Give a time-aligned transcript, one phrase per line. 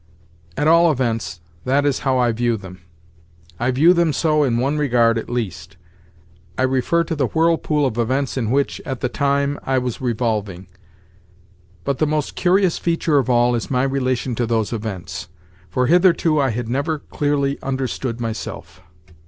[0.57, 2.79] At all events, that is how I view them.
[3.59, 5.77] I view them so in one regard at least.
[6.57, 10.65] I refer to the whirlpool of events in which, at the time, I was revolving.
[11.83, 15.27] But the most curious feature of all is my relation to those events,
[15.69, 18.81] for hitherto I had never clearly understood myself.